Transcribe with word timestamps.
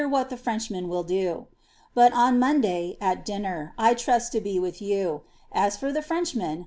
it 0.03 0.29
the 0.29 0.35
Frenchman 0.35 0.87
will 0.89 1.03
do. 1.03 1.45
But 1.93 2.11
on 2.13 2.39
Monday, 2.39 2.97
at 2.99 3.23
dinner, 3.23 3.75
I 3.77 3.93
trust 3.93 4.31
to 4.31 4.41
be 4.41 4.57
uith 4.59 4.81
yan. 4.81 5.21
Af 5.51 5.79
ibr 5.79 5.93
the 5.93 5.99
Freuchinen. 6.01 6.59